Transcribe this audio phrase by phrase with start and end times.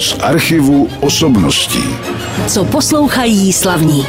[0.00, 1.84] z archivu osobností.
[2.46, 4.06] Co poslouchají slavní.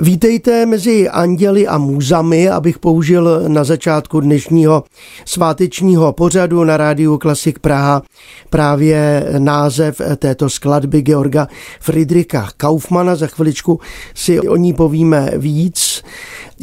[0.00, 4.84] Vítejte mezi anděli a můzami, abych použil na začátku dnešního
[5.24, 8.02] svátečního pořadu na rádiu Klasik Praha
[8.50, 11.48] právě název této skladby Georga
[11.80, 13.16] Friedricha Kaufmana.
[13.16, 13.80] Za chviličku
[14.14, 16.02] si o ní povíme víc.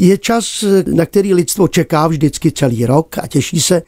[0.01, 0.63] Je čas,
[0.93, 3.81] na který lidstvo čeká vždycky celý rok a těší se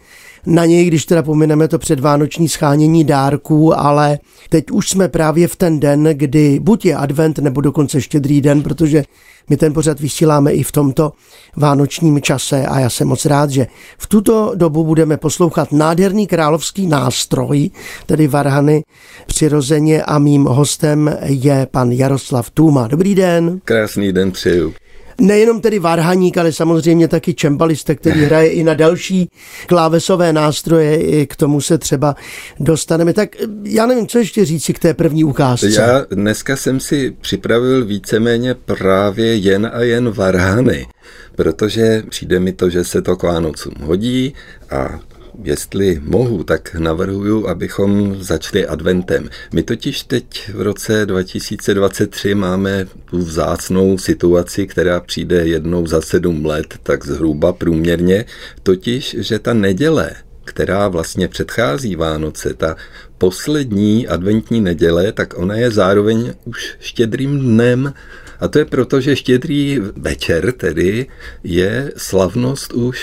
[0.45, 4.19] na něj, když teda pomineme to předvánoční schánění dárků, ale
[4.49, 8.63] teď už jsme právě v ten den, kdy buď je advent, nebo dokonce štědrý den,
[8.63, 9.03] protože
[9.49, 11.11] my ten pořad vysíláme i v tomto
[11.55, 13.67] vánočním čase a já jsem moc rád, že
[13.97, 17.69] v tuto dobu budeme poslouchat nádherný královský nástroj,
[18.05, 18.83] tedy varhany
[19.25, 22.87] přirozeně a mým hostem je pan Jaroslav Tůma.
[22.87, 23.61] Dobrý den.
[23.65, 24.73] Krásný den přeju
[25.19, 29.29] nejenom tedy varhaník, ale samozřejmě taky čembalista, který hraje i na další
[29.67, 32.15] klávesové nástroje, i k tomu se třeba
[32.59, 33.13] dostaneme.
[33.13, 33.29] Tak
[33.63, 35.69] já nevím, co ještě říci k té první ukázce.
[35.69, 40.87] Já dneska jsem si připravil víceméně právě jen a jen varhany,
[41.35, 44.33] protože přijde mi to, že se to k Vánocům hodí
[44.69, 44.99] a
[45.43, 49.29] jestli mohu, tak navrhuju, abychom začali adventem.
[49.53, 56.45] My totiž teď v roce 2023 máme tu vzácnou situaci, která přijde jednou za sedm
[56.45, 58.25] let, tak zhruba průměrně,
[58.63, 60.11] totiž, že ta neděle,
[60.43, 62.75] která vlastně předchází Vánoce, ta
[63.17, 67.93] poslední adventní neděle, tak ona je zároveň už štědrým dnem
[68.41, 71.05] a to je proto, že štědrý večer tedy
[71.43, 72.97] je slavnost už,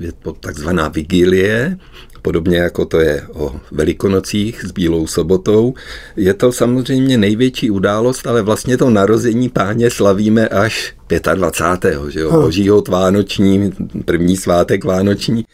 [0.00, 1.78] je to takzvaná vigilie,
[2.22, 5.74] podobně jako to je o Velikonocích s Bílou sobotou.
[6.16, 11.98] Je to samozřejmě největší událost, ale vlastně to narození páně slavíme až 25.
[12.08, 13.72] že jo, božího vánoční,
[14.04, 15.44] první svátek vánoční.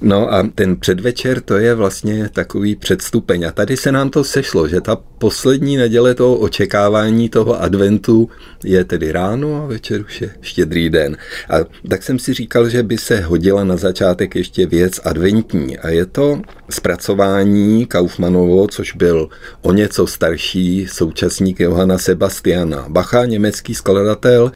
[0.00, 3.44] No a ten předvečer to je vlastně takový předstupeň.
[3.44, 8.28] A tady se nám to sešlo, že ta poslední neděle toho očekávání toho adventu
[8.64, 11.16] je tedy ráno a večer už je štědrý den.
[11.50, 11.56] A
[11.88, 15.78] tak jsem si říkal, že by se hodila na začátek ještě věc adventní.
[15.78, 19.28] A je to zpracování Kaufmanovo, což byl
[19.62, 24.52] o něco starší současník Johana Sebastiana Bacha, německý skladatel,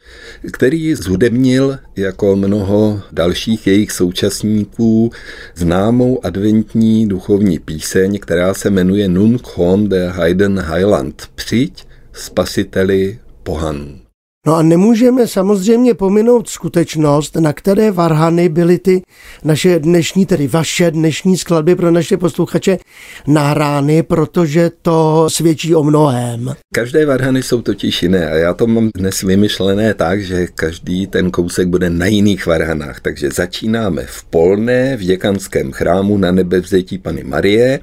[0.52, 5.10] který zhudebnil jako mnoho dalších jejich současníků
[5.54, 11.22] známou adventní duchovní píseň, která se jmenuje Nun komm der Heiden Heiland.
[11.34, 14.03] Přijď, spasiteli pohanů.
[14.46, 19.02] No a nemůžeme samozřejmě pominout skutečnost, na které varhany byly ty
[19.44, 22.78] naše dnešní, tedy vaše dnešní skladby pro naše posluchače
[23.26, 26.54] nahrány, protože to svědčí o mnohem.
[26.74, 31.30] Každé varhany jsou totiž jiné a já to mám dnes vymyšlené tak, že každý ten
[31.30, 33.00] kousek bude na jiných varhanách.
[33.00, 37.80] Takže začínáme v Polné, v děkanském chrámu na nebevzetí Pany Marie,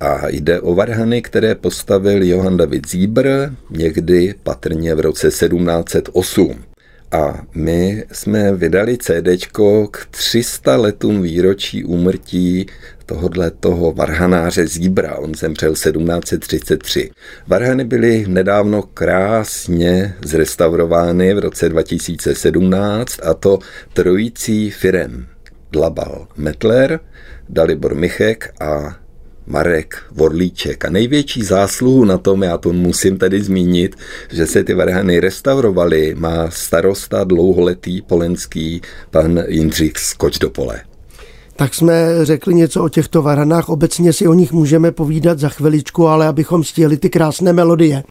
[0.00, 3.28] a jde o varhany, které postavil Johann David Zíbr
[3.70, 6.64] někdy patrně v roce 1708.
[7.12, 9.46] A my jsme vydali CD
[9.90, 12.66] k 300 letům výročí úmrtí
[13.06, 15.16] tohodle toho varhanáře Zíbra.
[15.16, 17.10] On zemřel 1733.
[17.46, 23.58] Varhany byly nedávno krásně zrestaurovány v roce 2017 a to
[23.92, 25.26] trojící firem
[25.72, 27.00] Dlabal Metler,
[27.48, 29.03] Dalibor Michek a
[29.46, 30.84] Marek Vorlíček.
[30.84, 33.96] A největší zásluhu na tom, já to musím tady zmínit,
[34.30, 40.93] že se ty varhany restaurovaly, má starosta dlouholetý polenský pan Jindřich Skoč do pole
[41.56, 43.68] tak jsme řekli něco o těchto varanách.
[43.68, 48.02] Obecně si o nich můžeme povídat za chviličku, ale abychom stihli ty krásné melodie,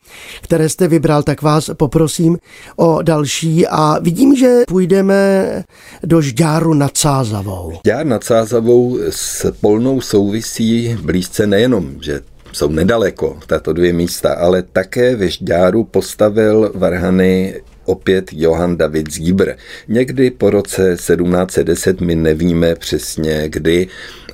[0.42, 2.38] které jste vybral, tak vás poprosím
[2.76, 3.68] o další.
[3.68, 5.64] A vidím, že půjdeme
[6.04, 7.72] do Žďáru nad Sázavou.
[7.86, 12.22] Žďár nad Sázavou s Polnou souvisí blízce nejenom, že
[12.52, 19.52] jsou nedaleko, tato dvě místa, ale také ve Žďáru postavil varhany opět Johann David Zíbr.
[19.88, 23.88] Někdy po roce 1710 my nevíme přesně kdy,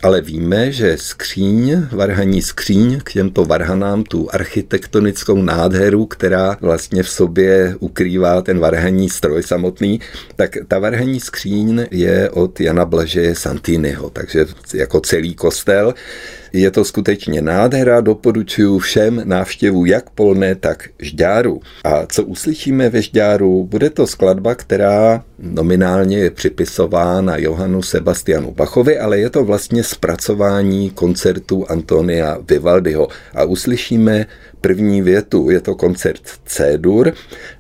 [0.04, 7.10] ale víme, že skříň, varhaní skříň k těmto varhanám, tu architektonickou nádheru, která vlastně v
[7.10, 10.00] sobě ukrývá ten varhaní stroj samotný,
[10.36, 15.94] tak ta varhaní skříň je od Jana Blaže Santiniho, takže jako celý kostel.
[16.54, 21.62] Je to skutečně nádhera, doporučuji všem návštěvu jak Polné, tak Žďáru.
[21.84, 29.00] A co uslyšíme ve Žďáru, bude to skladba, která nominálně je připisována Johanu Sebastianu Bachovi,
[29.00, 33.08] ale je to vlastně zpracování koncertu Antonia Vivaldiho.
[33.36, 34.26] A uslyšíme
[34.62, 37.14] první větu, je to koncert C-dur,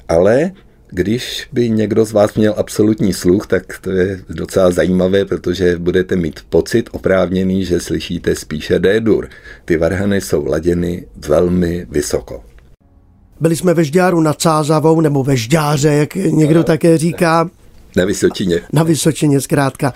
[0.07, 0.51] ale
[0.91, 6.15] Když by někdo z vás měl absolutní sluch, tak to je docela zajímavé, protože budete
[6.15, 9.29] mít pocit oprávněný, že slyšíte spíše D-dur.
[9.65, 12.48] Ty varhany jsou laděny velmi vysoko.
[13.41, 17.49] Byli jsme ve Žďáru nad Cázavou, nebo ve Žďáře, jak někdo také říká.
[17.95, 18.61] Na Vysočině.
[18.73, 19.93] Na Vysočině zkrátka.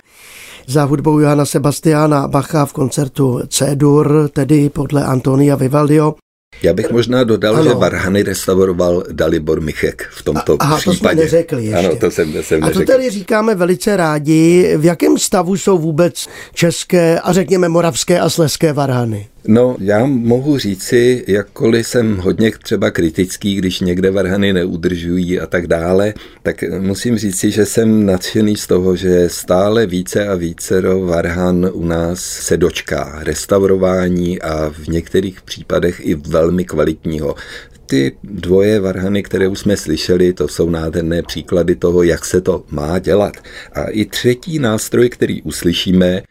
[0.66, 6.14] Za hudbou Johana Sebastiana Bacha v koncertu C-dur, tedy podle Antonia Vivaldio.
[6.62, 7.64] Já bych možná dodal, ano.
[7.64, 10.98] že Varhany restauroval Dalibor Michek v tomto Aha, případě.
[10.98, 11.86] to jsme neřekli ještě.
[11.88, 14.74] Ano, to jsem, jsem A to tady říkáme velice rádi.
[14.76, 19.28] V jakém stavu jsou vůbec české a řekněme moravské a sleské varhany?
[19.48, 25.66] No, já mohu říci, jakkoliv jsem hodně třeba kritický, když někde varhany neudržují a tak
[25.66, 31.70] dále, tak musím říci, že jsem nadšený z toho, že stále více a více varhan
[31.72, 37.34] u nás se dočká restaurování a v některých případech i velmi kvalitního.
[37.86, 42.64] Ty dvoje varhany, které už jsme slyšeli, to jsou nádherné příklady toho, jak se to
[42.70, 43.36] má dělat.
[43.72, 46.22] A i třetí nástroj, který uslyšíme,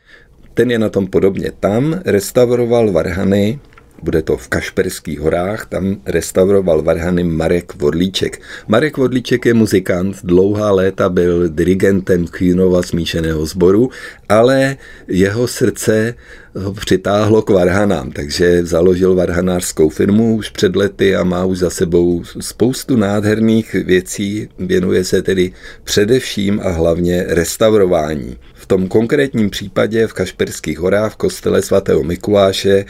[0.53, 1.51] ten je na tom podobně.
[1.59, 3.59] Tam restauroval varhany,
[4.03, 8.41] bude to v Kašperských horách, tam restauroval varhany Marek Vodlíček.
[8.67, 13.89] Marek Vodlíček je muzikant, dlouhá léta byl dirigentem Kýnova smíšeného sboru,
[14.29, 14.77] ale
[15.07, 16.15] jeho srdce
[16.55, 21.69] ho přitáhlo k varhanám, takže založil varhanářskou firmu už před lety a má už za
[21.69, 25.51] sebou spoustu nádherných věcí, věnuje se tedy
[25.83, 28.37] především a hlavně restaurování.
[28.63, 32.85] V tom konkrétním případě v Kašperských horách v kostele svatého Mikuláše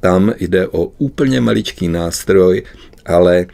[0.00, 2.62] tam jde o úplně maličký nástroj,
[3.06, 3.46] ale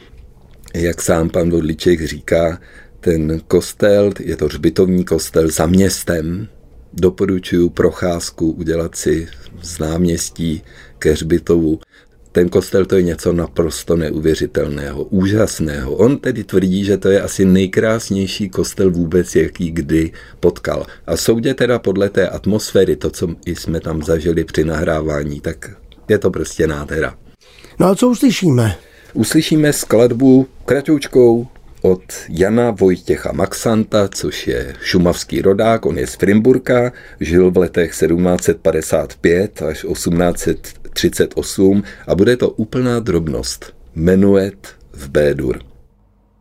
[0.74, 2.60] jak sám pan Vodliček říká,
[3.00, 6.48] ten kostel, je to hřbitovní kostel za městem,
[6.92, 9.28] doporučuji procházku udělat si
[9.62, 10.62] z náměstí
[10.98, 11.80] ke hřbitovu.
[12.32, 15.94] Ten kostel to je něco naprosto neuvěřitelného, úžasného.
[15.94, 20.86] On tedy tvrdí, že to je asi nejkrásnější kostel vůbec, jaký kdy potkal.
[21.06, 25.70] A soudě teda podle té atmosféry, to, co jsme tam zažili při nahrávání, tak
[26.08, 27.14] je to prostě nádhera.
[27.78, 28.76] No a co uslyšíme?
[29.14, 31.46] Uslyšíme skladbu kratoučkou
[31.82, 37.90] od Jana Vojtěcha Maxanta, což je šumavský rodák, on je z Frimburka, žil v letech
[37.90, 43.74] 1755 až 1838 a bude to úplná drobnost.
[43.94, 45.60] Menuet v B-dur.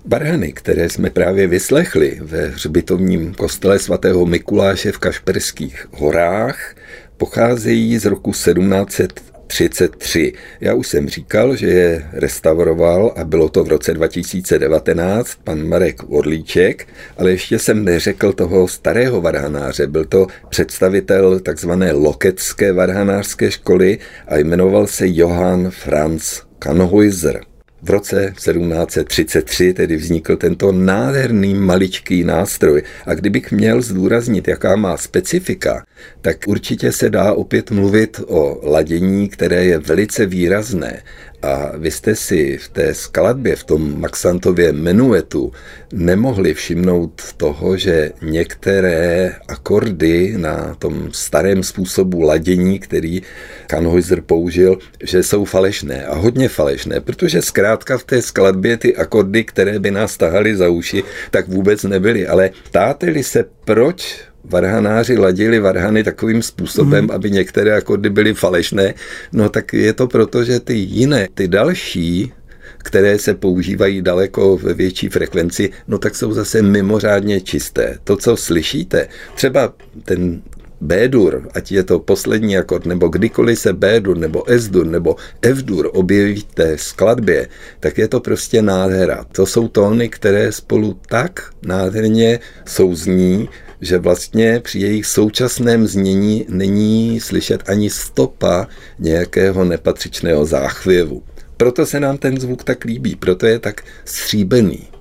[0.06, 6.76] Barhany, které jsme právě vyslechli ve hřbitovním kostele svatého Mikuláše v Kašperských horách,
[7.18, 10.34] pocházejí z roku 1700 33.
[10.62, 16.10] Já už jsem říkal, že je restauroval a bylo to v roce 2019 pan Marek
[16.10, 16.88] Orlíček,
[17.18, 19.88] ale ještě jsem neřekl toho starého varhanáře.
[19.88, 23.98] Byl to představitel takzvané lokecké varhanářské školy
[24.28, 27.49] a jmenoval se Johann Franz Kanhäuser.
[27.82, 32.84] V roce 1733 tedy vznikl tento nádherný maličký nástroj.
[33.06, 35.86] A kdybych měl zdůraznit, jaká má specifika,
[36.22, 41.02] tak určitě se dá opět mluvit o ladění, které je velice výrazné
[41.42, 45.52] a vy jste si v té skladbě, v tom Maxantově menuetu
[45.94, 53.22] nemohli všimnout toho, že některé akordy na tom starém způsobu ladění, který
[53.68, 59.44] Kanhäuser použil, že jsou falešné a hodně falešné, protože zkrátka v té skladbě ty akordy,
[59.44, 62.28] které by nás tahaly za uši, tak vůbec nebyly.
[62.28, 67.16] Ale ptáte-li se, proč varhanáři ladili varhany takovým způsobem, hmm.
[67.16, 68.94] aby některé akordy byly falešné,
[69.32, 72.34] no tak je to proto, že ty jiné, ty další,
[72.78, 77.98] které se používají daleko ve větší frekvenci, no tak jsou zase mimořádně čisté.
[78.04, 79.74] To, co slyšíte, třeba
[80.06, 80.42] ten
[80.82, 86.36] B-dur, ať je to poslední akord, nebo kdykoliv se B-dur, nebo S-dur, nebo F-dur objeví
[86.36, 87.48] v té skladbě,
[87.80, 89.26] tak je to prostě nádhera.
[89.32, 93.50] To jsou tóny, které spolu tak nádherně souzní,
[93.82, 98.68] že vlastně při jejich současném znění není slyšet ani stopa
[99.00, 101.24] nějakého nepatřičného záchvěvu.
[101.58, 104.99] Proto se nám ten zvuk tak líbí, proto je tak stříbený.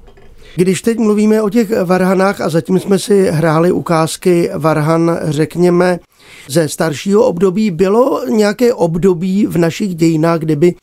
[0.59, 5.99] Když teď mluvíme o těch varhanách a zatím jsme si hráli ukázky varhan, řekněme,
[6.49, 10.75] ze staršího období, bylo nějaké období v našich dějinách, kdyby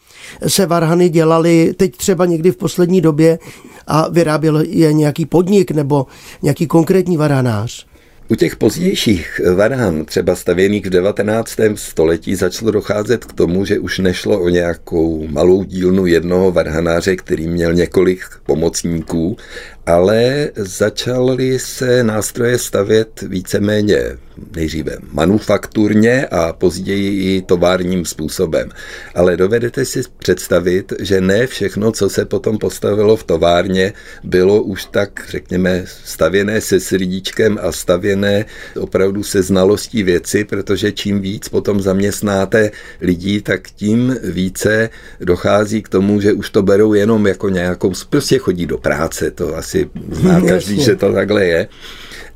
[0.48, 3.40] se varhany dělaly teď třeba někdy v poslední době
[3.88, 6.06] a vyráběl je nějaký podnik nebo
[6.42, 7.86] nějaký konkrétní varhanář?
[8.30, 11.56] U těch pozdějších varhan, třeba stavěných v 19.
[11.76, 17.48] století, začalo docházet k tomu, že už nešlo o nějakou malou dílnu jednoho varhanáře, který
[17.48, 19.38] měl několik pomocníků,
[19.86, 24.18] ale začaly se nástroje stavět víceméně
[24.56, 28.70] nejdříve manufakturně a později i továrním způsobem.
[29.16, 34.86] Ale dovedete si představit, že ne všechno, co se potom postavilo v továrně, bylo už
[34.86, 38.46] tak, řekněme, stavěné se srdíčkem a stavěné
[38.80, 44.90] opravdu se znalostí věci, protože čím víc potom zaměstnáte lidí, tak tím více
[45.20, 49.58] dochází k tomu, že už to berou jenom jako nějakou, prostě chodí do práce, to
[49.58, 49.75] asi
[50.12, 51.68] zná každý, že to takhle je.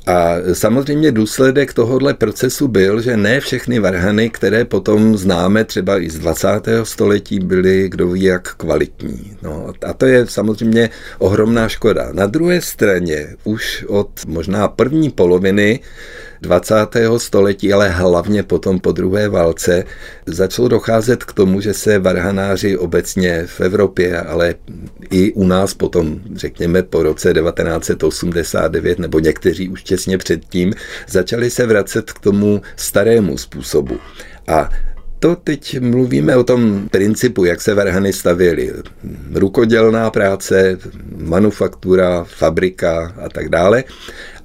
[0.06, 6.10] A samozřejmě důsledek tohohle procesu byl, že ne všechny varhany, které potom známe třeba i
[6.10, 6.48] z 20.
[6.82, 9.36] století, byly kdo ví jak kvalitní.
[9.42, 12.08] No, a to je samozřejmě ohromná škoda.
[12.12, 15.80] Na druhé straně už od možná první poloviny
[16.42, 16.74] 20.
[17.16, 19.84] století, ale hlavně potom po druhé válce,
[20.26, 24.54] začalo docházet k tomu, že se varhanáři obecně v Evropě, ale
[25.10, 30.74] i u nás potom, řekněme po roce 1989 nebo někteří už těsně předtím,
[31.08, 33.98] začali se vracet k tomu starému způsobu.
[34.48, 34.70] A
[35.20, 38.72] to teď mluvíme o tom principu, jak se varhany stavěly.
[39.34, 40.78] Rukodělná práce,
[41.16, 43.84] manufaktura, fabrika a tak dále.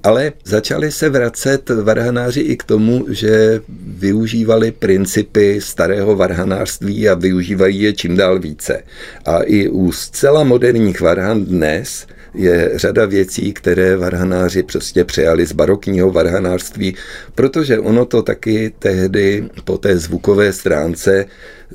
[0.06, 7.80] Ale začali se vracet varhanáři i k tomu, že využívali principy starého varhanářství a využívají
[7.80, 8.82] je čím dál více.
[9.24, 15.52] A i u zcela moderních varhan dnes je řada věcí, které varhanáři prostě přijali z
[15.52, 16.94] barokního varhanářství,
[17.34, 21.24] protože ono to taky tehdy po té zvukové stránce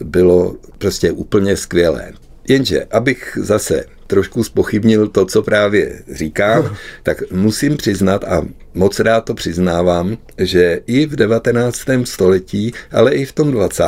[0.01, 2.11] bylo prostě úplně skvělé.
[2.47, 9.21] Jenže, abych zase trošku spochybnil to, co právě říkám, tak musím přiznat a moc rád
[9.21, 11.79] to přiznávám, že i v 19.
[12.03, 13.83] století, ale i v tom 20.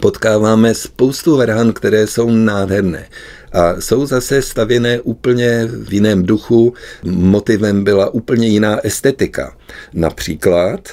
[0.00, 3.08] potkáváme spoustu varhan, které jsou nádherné.
[3.52, 6.74] A jsou zase stavěné úplně v jiném duchu,
[7.04, 9.56] motivem byla úplně jiná estetika.
[9.92, 10.88] Například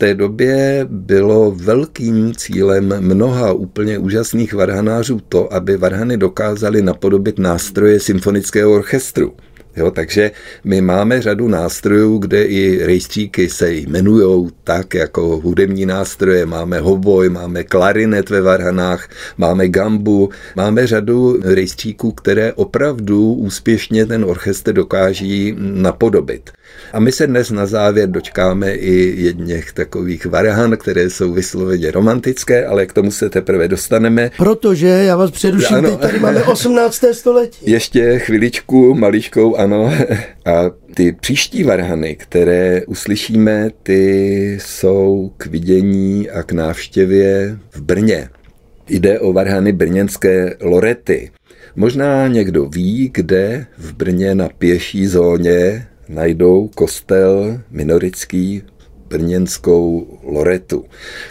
[0.00, 8.00] té době bylo velkým cílem mnoha úplně úžasných varhanářů to, aby varhany dokázali napodobit nástroje
[8.00, 9.32] symfonického orchestru.
[9.76, 10.30] Jo, takže
[10.64, 16.46] my máme řadu nástrojů, kde i rejstříky se jmenují tak jako hudební nástroje.
[16.46, 24.24] Máme hoboj, máme klarinet ve varhanách, máme gambu, máme řadu rejstříků, které opravdu úspěšně ten
[24.24, 26.50] orchestr dokáží napodobit.
[26.92, 32.66] A my se dnes na závěr dočkáme i jedněch takových varhan, které jsou vysloveně romantické,
[32.66, 34.30] ale k tomu se teprve dostaneme.
[34.36, 35.90] Protože, já vás přeruším, ano.
[35.90, 37.04] teď tady máme 18.
[37.12, 37.70] století.
[37.70, 39.92] Ještě chviličku, maličkou, ano.
[40.46, 48.28] A ty příští varhany, které uslyšíme, ty jsou k vidění a k návštěvě v Brně.
[48.88, 51.30] Jde o varhany brněnské Lorety.
[51.76, 58.62] Možná někdo ví, kde v Brně na pěší zóně najdou kostel minorický
[59.08, 60.84] brněnskou Loretu.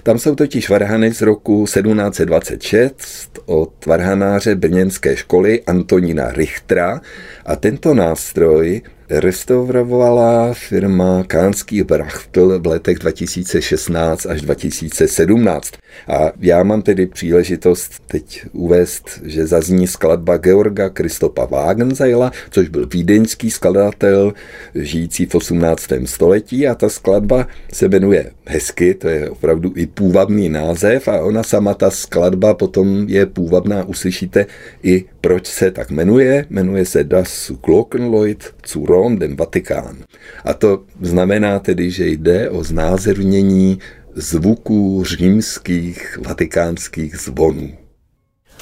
[0.03, 7.01] Tam jsou totiž varhany z roku 1726 od varhanáře brněnské školy Antonína Richtra
[7.45, 15.73] a tento nástroj restaurovala firma Kánský Brachtl v letech 2016 až 2017.
[16.07, 22.87] A já mám tedy příležitost teď uvést, že zazní skladba Georga Kristopa Wagenseila, což byl
[22.87, 24.33] vídeňský skladatel
[24.75, 25.83] žijící v 18.
[26.05, 31.43] století a ta skladba se jmenuje hezky, to je opravdu i půvabný název a ona
[31.43, 34.45] sama ta skladba potom je půvabná, uslyšíte
[34.83, 36.45] i proč se tak jmenuje.
[36.49, 40.03] Jmenuje se Das Glockenleut zu Rom, dem Vatikán.
[40.43, 43.79] A to znamená tedy, že jde o znázernění
[44.15, 47.71] zvuků římských vatikánských zvonů.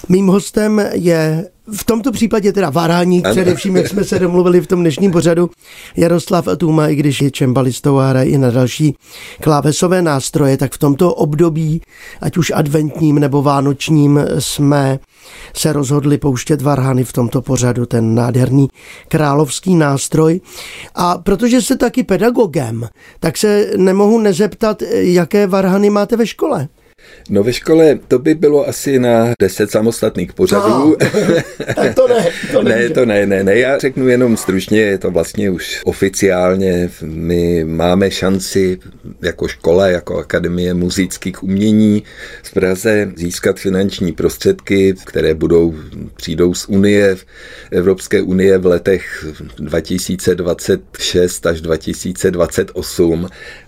[0.10, 4.80] Mým hostem je v tomto případě teda varání, především, jak jsme se domluvili v tom
[4.82, 5.50] dnešním pořadu,
[5.98, 8.96] Jaroslav Tuma, i když je čembalistou a hraje i na další
[9.42, 11.82] klávesové nástroje, tak v tomto období,
[12.22, 15.00] ať už adventním nebo vánočním, jsme
[15.54, 18.68] se rozhodli pouštět varhany v tomto pořadu, ten nádherný
[19.08, 20.42] královský nástroj.
[20.96, 22.88] A protože jste taky pedagogem,
[23.20, 26.68] tak se nemohu nezeptat, jaké varhany máte ve škole.
[27.30, 30.70] No ve škole to by bylo asi na deset samostatných pořadů.
[30.70, 30.96] No,
[31.76, 32.26] tak to ne.
[32.52, 33.58] To ne, to ne, ne, ne.
[33.58, 36.90] Já řeknu jenom stručně, je to vlastně už oficiálně.
[37.02, 38.80] My máme šanci
[39.22, 42.04] jako škola, jako Akademie muzických umění
[42.44, 45.76] v Praze získat finanční prostředky, které budou,
[46.16, 47.18] přijdou z Unie,
[47.72, 49.26] Evropské unie v letech
[49.60, 53.28] 2026 až 2028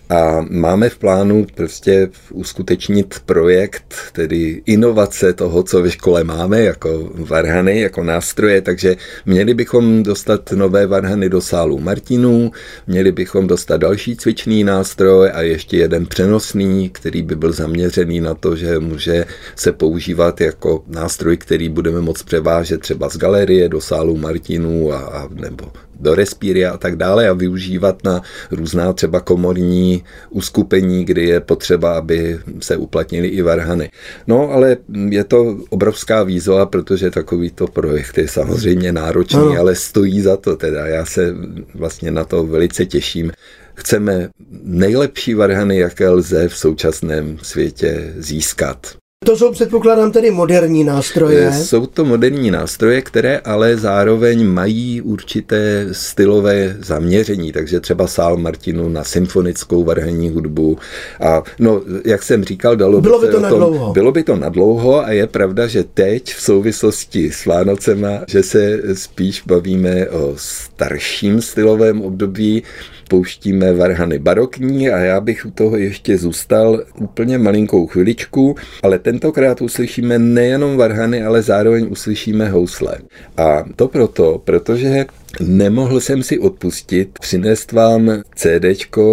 [0.10, 7.12] A máme v plánu prostě uskutečnit projekt, tedy inovace toho, co ve škole máme, jako
[7.14, 12.52] varhany, jako nástroje, takže měli bychom dostat nové varhany do sálu Martinů,
[12.88, 18.34] měli bychom dostat další cvičný nástroj a ještě jeden přenosný, který by byl zaměřený na
[18.34, 19.26] to, že může
[19.56, 24.98] se používat jako nástroj, který budeme moct převážet třeba z galerie do sálu Martinů a,
[24.98, 31.26] a nebo do respíry a tak dále a využívat na různá třeba komorní uskupení, kdy
[31.26, 33.92] je potřeba, aby se uplatnili i varhany.
[34.28, 34.78] No, ale
[35.10, 39.60] je to obrovská výzva, protože takovýto projekt je samozřejmě náročný, no.
[39.60, 40.88] ale stojí za to teda.
[40.88, 41.36] Já se
[41.76, 43.32] vlastně na to velice těším.
[43.74, 44.30] Chceme
[44.64, 48.96] nejlepší varhany, jaké lze v současném světě získat.
[49.26, 51.48] To jsou předpokládám tedy moderní nástroje.
[51.48, 58.38] Eh, jsou to moderní nástroje, které ale zároveň mají určité stylové zaměření, takže třeba sál
[58.38, 60.78] Martinu na symfonickou varhanní hudbu.
[61.22, 63.94] A no, jak jsem říkal, dalo bylo by, by to na dlouho.
[63.94, 68.44] Bylo by to na dlouho a je pravda, že teď v souvislosti s Vánocema, že
[68.44, 72.64] se spíš bavíme o starším stylovém období,
[73.10, 79.62] pouštíme varhany barokní a já bych u toho ještě zůstal úplně malinkou chviličku, ale tentokrát
[79.62, 82.98] uslyšíme nejenom varhany, ale zároveň uslyšíme housle.
[83.38, 85.06] A to proto, protože
[85.40, 88.66] Nemohl jsem si odpustit přinést vám CD,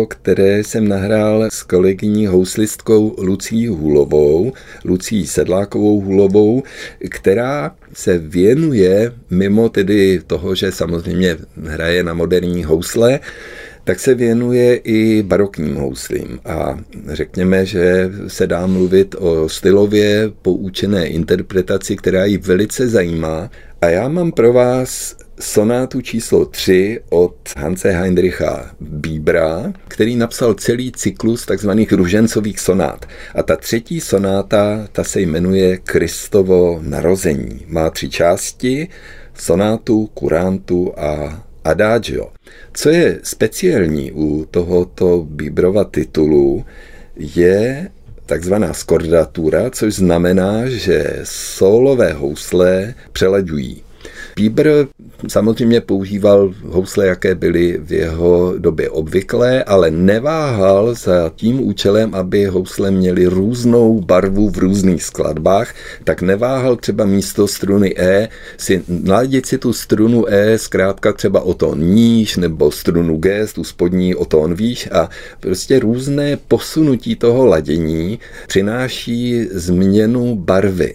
[0.08, 4.52] které jsem nahrál s kolegyní houslistkou Lucí Hulovou,
[4.84, 6.62] Lucí Sedlákovou Hulovou,
[7.10, 13.20] která se věnuje, mimo tedy toho, že samozřejmě hraje na moderní housle,
[13.86, 16.78] tak se věnuje i barokním houslím a
[17.08, 23.50] řekněme, že se dá mluvit o stylově poučené interpretaci, která ji velice zajímá.
[23.82, 30.92] A já mám pro vás sonátu číslo 3 od Hanse Heinricha Bíbra, který napsal celý
[30.92, 33.06] cyklus takzvaných ružencových sonát.
[33.34, 37.64] A ta třetí sonáta, ta se jmenuje Kristovo narození.
[37.66, 38.88] Má tři části,
[39.34, 42.28] sonátu, kurántu a adagio.
[42.72, 46.64] Co je speciální u tohoto Bíbrova titulu,
[47.16, 47.88] je
[48.26, 53.85] takzvaná skordatura, což znamená, že solové housle přelaďují.
[54.36, 54.86] Bíbr
[55.28, 62.44] samozřejmě používal housle, jaké byly v jeho době obvyklé, ale neváhal za tím účelem, aby
[62.44, 65.74] housle měly různou barvu v různých skladbách,
[66.04, 71.54] tak neváhal třeba místo struny E si naladit si tu strunu E zkrátka třeba o
[71.54, 75.08] tón níž, nebo strunu G, tu spodní o tón výš a
[75.40, 80.94] prostě různé posunutí toho ladění přináší změnu barvy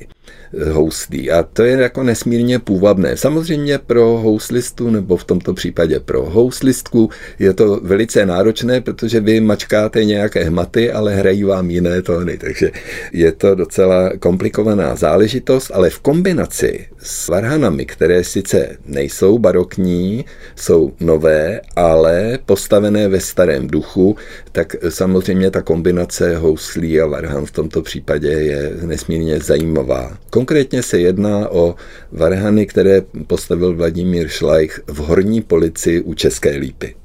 [0.72, 1.32] houslí.
[1.32, 3.18] A to je jako nesmírně půvabné.
[3.18, 7.10] Samozřejmě pro houslistu, nebo v tomto případě pro houslistku,
[7.40, 12.72] je to velice náročné, protože vy mačkáte nějaké hmaty, ale hrají vám jiné tóny, takže
[13.14, 20.94] je to docela komplikovaná záležitost, ale v kombinaci s varhanami, které sice nejsou barokní, jsou
[21.00, 24.16] nové, ale postavené ve starém duchu,
[24.52, 30.18] tak samozřejmě ta kombinace houslí a varhan v tomto případě je nesmírně zajímavá.
[30.42, 31.76] Konkrétně se jedná o
[32.12, 36.96] varhany, které postavil Vladimír Šlajch v Horní polici u České Lípy.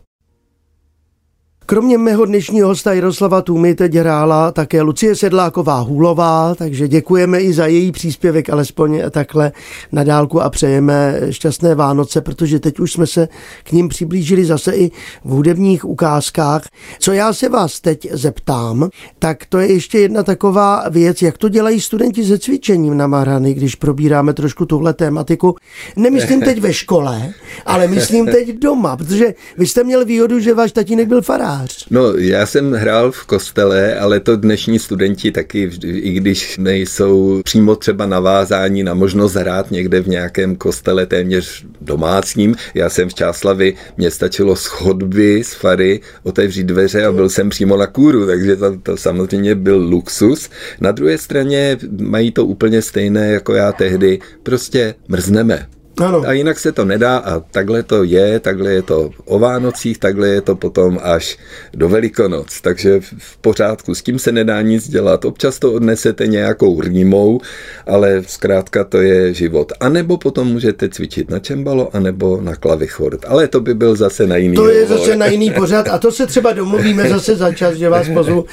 [1.68, 7.52] Kromě mého dnešního hosta Jaroslava Tůmy teď hrála také Lucie Sedláková Hůlová, takže děkujeme i
[7.52, 9.52] za její příspěvek, alespoň takhle
[9.92, 13.28] na dálku a přejeme šťastné Vánoce, protože teď už jsme se
[13.64, 14.90] k ním přiblížili zase i
[15.24, 16.62] v hudebních ukázkách.
[16.98, 21.48] Co já se vás teď zeptám, tak to je ještě jedna taková věc, jak to
[21.48, 25.56] dělají studenti se cvičením na Marany, když probíráme trošku tuhle tématiku.
[25.96, 27.32] Nemyslím teď ve škole,
[27.66, 31.86] ale myslím teď doma, protože vy jste měl výhodu, že váš tatínek byl farář farář?
[31.90, 37.76] No, já jsem hrál v kostele, ale to dnešní studenti taky, i když nejsou přímo
[37.76, 42.54] třeba navázání na možnost hrát někde v nějakém kostele téměř domácním.
[42.74, 47.50] Já jsem v Čáslavi, mě stačilo z chodby, z fary, otevřít dveře a byl jsem
[47.50, 50.50] přímo na kůru, takže to, to samozřejmě byl luxus.
[50.80, 55.66] Na druhé straně mají to úplně stejné jako já tehdy, prostě mrzneme.
[55.96, 56.22] Ano.
[56.26, 60.28] A jinak se to nedá a takhle to je, takhle je to o Vánocích, takhle
[60.28, 61.38] je to potom až
[61.74, 62.60] do Velikonoc.
[62.60, 65.24] Takže v pořádku, s tím se nedá nic dělat.
[65.24, 67.40] Občas to odnesete nějakou rýmou,
[67.86, 69.72] ale zkrátka to je život.
[69.80, 73.24] A nebo potom můžete cvičit na čembalo, anebo na klavichord.
[73.28, 74.98] Ale to by byl zase na jiný To je hovor.
[74.98, 78.44] zase na jiný pořad a to se třeba domluvíme zase za čas, že vás pozvu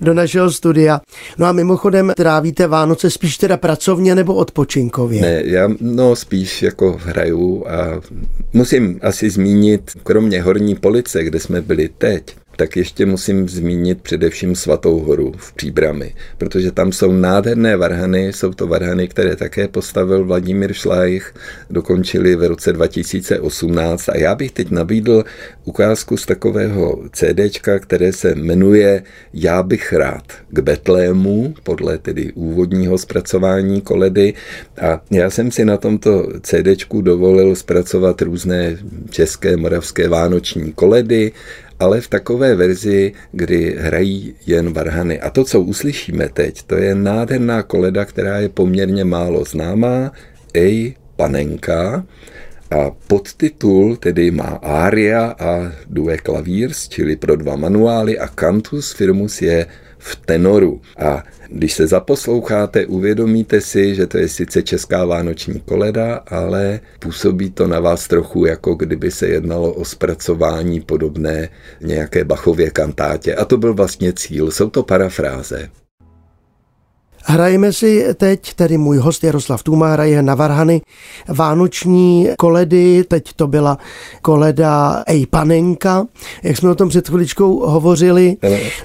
[0.00, 1.00] do našeho studia.
[1.38, 5.20] No a mimochodem trávíte Vánoce spíš teda pracovně nebo odpočinkově?
[5.22, 8.00] Ne, já no spíš jako hraju a
[8.52, 14.54] musím asi zmínit, kromě horní police, kde jsme byli teď, tak ještě musím zmínit především
[14.54, 20.24] Svatou horu v Příbrami, protože tam jsou nádherné varhany, jsou to varhany, které také postavil
[20.24, 21.34] Vladimír Šlajch,
[21.70, 25.24] dokončili v roce 2018 a já bych teď nabídl
[25.64, 29.02] ukázku z takového CDčka, které se jmenuje
[29.34, 34.34] Já bych rád k Betlému, podle tedy úvodního zpracování koledy.
[34.80, 38.76] A já jsem si na tomto CDčku dovolil zpracovat různé
[39.10, 41.32] české, moravské vánoční koledy
[41.80, 45.20] ale v takové verzi, kdy hrají jen varhany.
[45.20, 50.12] A to, co uslyšíme teď, to je nádherná koleda, která je poměrně málo známá,
[50.54, 52.04] Ej, panenka,
[52.70, 59.42] a podtitul tedy má Aria a Due Claviers, čili pro dva manuály a Cantus Firmus
[59.42, 59.66] je
[60.00, 60.80] v tenoru.
[60.98, 67.50] A když se zaposloucháte, uvědomíte si, že to je sice česká vánoční koleda, ale působí
[67.50, 71.48] to na vás trochu, jako kdyby se jednalo o zpracování podobné
[71.80, 73.34] nějaké Bachově kantátě.
[73.34, 75.70] A to byl vlastně cíl, jsou to parafráze.
[77.24, 80.82] Hrajeme si teď, tedy můj host Jaroslav Tuma hraje na Varhany
[81.28, 83.78] vánoční koledy, teď to byla
[84.22, 86.06] koleda Ej Panenka,
[86.42, 88.36] jak jsme o tom před chviličkou hovořili.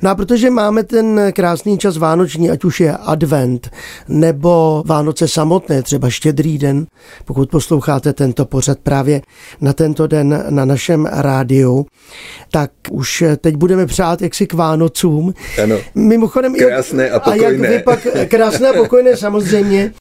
[0.02, 3.70] No a protože máme ten krásný čas vánoční, ať už je advent,
[4.08, 6.86] nebo Vánoce samotné, třeba štědrý den,
[7.26, 9.22] pokud posloucháte tento pořad právě
[9.62, 11.86] na tento den na našem rádiu,
[12.52, 15.34] tak už teď budeme přát jaksi k Vánocům.
[15.64, 15.76] Ano.
[15.96, 17.48] Mimochodem, Krásné a pokojné.
[17.48, 19.94] A jak vy pak krásné a pokojné samozřejmě,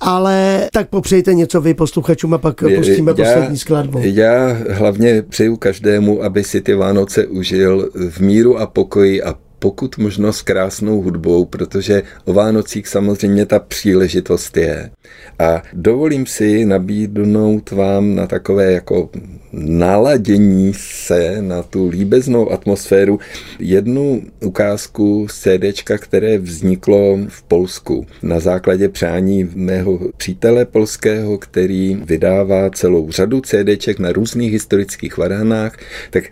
[0.00, 4.00] ale tak popřejte něco vy posluchačům a pak pustíme já, poslední skladbu.
[4.02, 9.98] Já hlavně přeju každému, aby si ty Vánoce užil v míru a pokoji a pokud
[9.98, 14.90] možno s krásnou hudbou, protože o Vánocích samozřejmě ta příležitost je.
[15.38, 19.10] A dovolím si nabídnout vám na takové jako
[19.52, 23.18] naladění se na tu líbeznou atmosféru
[23.58, 31.94] jednu ukázku z CDčka, které vzniklo v Polsku na základě přání mého přítele polského, který
[31.94, 35.76] vydává celou řadu CDček na různých historických varhanách,
[36.10, 36.24] tak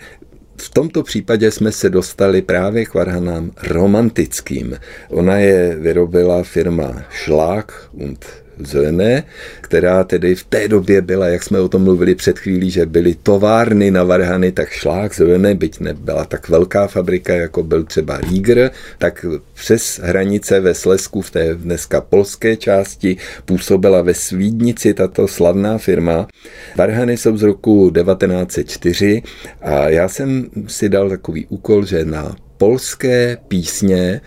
[0.61, 4.77] v tomto případě jsme se dostali právě k varhanám romantickým.
[5.09, 8.27] Ona je vyrobila firma Schlag und
[8.67, 9.25] Zelené,
[9.61, 13.15] která tedy v té době byla, jak jsme o tom mluvili před chvílí, že byly
[13.23, 18.71] továrny na varhany, tak šlák Zelené, byť nebyla tak velká fabrika, jako byl třeba Rieger,
[18.99, 25.79] tak přes hranice ve Slesku v té dneska polské části působila ve Svídnici tato slavná
[25.79, 26.27] firma.
[26.77, 29.23] Varhany jsou z roku 1904
[29.61, 34.21] a já jsem si dal takový úkol, že na polské písně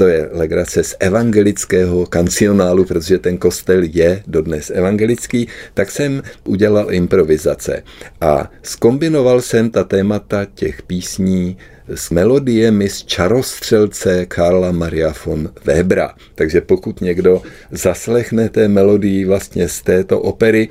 [0.00, 6.94] to je legrace z evangelického kancionálu, protože ten kostel je dodnes evangelický, tak jsem udělal
[6.94, 7.82] improvizace
[8.20, 11.56] a skombinoval jsem ta témata těch písní
[11.94, 16.14] s melodiemi z čarostřelce Karla Maria von Webera.
[16.34, 20.68] Takže pokud někdo zaslechne té melodii vlastně z této opery,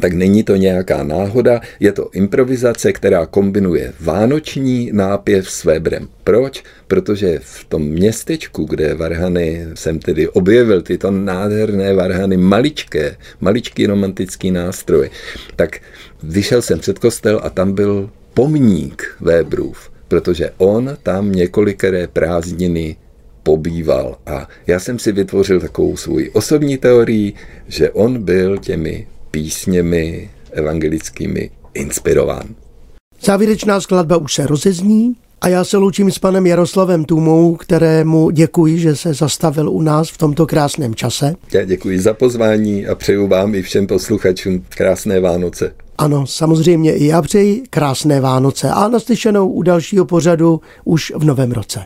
[0.00, 6.08] tak není to nějaká náhoda, je to improvizace, která kombinuje vánoční nápěv s Weberem.
[6.24, 6.62] Proč?
[6.86, 14.50] Protože v tom městečku, kde varhany jsem tedy objevil, tyto nádherné varhany, maličké, maličký romantický
[14.50, 15.10] nástroj,
[15.56, 15.78] tak
[16.22, 22.96] vyšel jsem před kostel a tam byl pomník Weberův, protože on tam několikeré prázdniny
[23.42, 24.16] pobýval.
[24.26, 27.32] A já jsem si vytvořil takovou svůj osobní teorii,
[27.68, 32.44] že on byl těmi písněmi evangelickými inspirován.
[33.24, 38.78] Závěrečná skladba už se rozezní a já se loučím s panem Jaroslavem Tůmou, kterému děkuji,
[38.78, 41.34] že se zastavil u nás v tomto krásném čase.
[41.52, 45.74] Já děkuji za pozvání a přeju vám i všem posluchačům krásné Vánoce.
[45.98, 51.52] Ano, samozřejmě i já přeji krásné Vánoce a naslyšenou u dalšího pořadu už v novém
[51.52, 51.80] roce.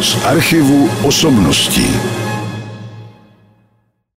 [0.00, 1.86] Z archivu osobností.